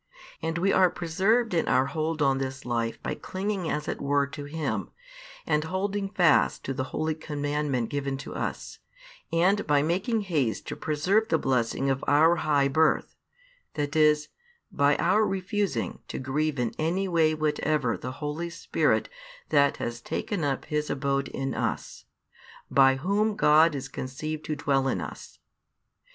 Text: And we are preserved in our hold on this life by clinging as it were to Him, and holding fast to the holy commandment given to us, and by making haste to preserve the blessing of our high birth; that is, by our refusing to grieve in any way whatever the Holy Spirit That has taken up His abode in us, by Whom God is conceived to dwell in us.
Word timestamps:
And 0.41 0.57
we 0.57 0.73
are 0.73 0.89
preserved 0.89 1.53
in 1.53 1.67
our 1.67 1.85
hold 1.85 2.23
on 2.23 2.39
this 2.39 2.65
life 2.65 2.99
by 3.03 3.13
clinging 3.13 3.69
as 3.69 3.87
it 3.87 4.01
were 4.01 4.25
to 4.25 4.45
Him, 4.45 4.89
and 5.45 5.63
holding 5.65 6.09
fast 6.09 6.63
to 6.65 6.73
the 6.73 6.85
holy 6.85 7.13
commandment 7.13 7.91
given 7.91 8.17
to 8.17 8.33
us, 8.33 8.79
and 9.31 9.67
by 9.67 9.83
making 9.83 10.21
haste 10.21 10.65
to 10.69 10.75
preserve 10.75 11.27
the 11.27 11.37
blessing 11.37 11.91
of 11.91 12.03
our 12.07 12.37
high 12.37 12.67
birth; 12.67 13.13
that 13.75 13.95
is, 13.95 14.29
by 14.71 14.95
our 14.95 15.23
refusing 15.23 15.99
to 16.07 16.17
grieve 16.17 16.57
in 16.57 16.73
any 16.79 17.07
way 17.07 17.35
whatever 17.35 17.95
the 17.95 18.13
Holy 18.13 18.49
Spirit 18.49 19.07
That 19.49 19.77
has 19.77 20.01
taken 20.01 20.43
up 20.43 20.65
His 20.65 20.89
abode 20.89 21.27
in 21.27 21.53
us, 21.53 22.05
by 22.71 22.95
Whom 22.95 23.35
God 23.35 23.75
is 23.75 23.87
conceived 23.87 24.45
to 24.45 24.55
dwell 24.55 24.87
in 24.87 24.99
us. 24.99 25.37